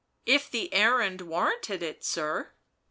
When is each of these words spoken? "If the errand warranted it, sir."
"If 0.35 0.49
the 0.49 0.73
errand 0.73 1.21
warranted 1.21 1.83
it, 1.83 2.03
sir." 2.03 2.53